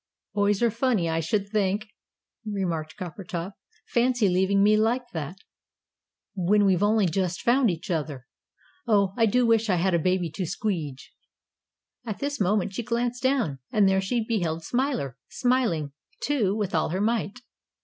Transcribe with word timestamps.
"Boys 0.33 0.63
are 0.63 0.71
funny 0.71 1.07
I 1.07 1.19
should 1.19 1.47
think," 1.47 1.85
remarked 2.43 2.97
Coppertop. 2.97 3.51
"Fancy 3.85 4.27
leaving 4.29 4.63
me 4.63 4.75
like 4.75 5.07
that, 5.13 5.35
when 6.33 6.65
we've 6.65 6.81
only 6.81 7.05
just 7.05 7.41
found 7.43 7.69
each 7.69 7.91
other. 7.91 8.25
Oh, 8.87 9.13
I 9.15 9.27
do 9.27 9.45
wish 9.45 9.69
I 9.69 9.75
had 9.75 9.93
a 9.93 9.99
baby 9.99 10.31
to 10.31 10.45
squeedge." 10.47 11.11
At 12.03 12.17
this 12.17 12.39
moment 12.41 12.73
she 12.73 12.81
glanced 12.81 13.21
down, 13.21 13.59
and 13.71 13.87
there 13.87 14.01
she 14.01 14.25
beheld 14.27 14.63
Smiler; 14.63 15.19
smiling, 15.29 15.91
too, 16.19 16.55
with 16.55 16.73
all 16.73 16.89
her 16.89 16.99
might. 17.01 17.37